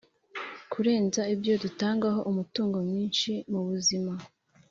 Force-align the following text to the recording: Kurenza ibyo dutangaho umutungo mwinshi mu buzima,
Kurenza 0.71 1.21
ibyo 1.33 1.53
dutangaho 1.63 2.19
umutungo 2.31 2.75
mwinshi 2.87 3.31
mu 3.51 3.61
buzima, 3.67 4.13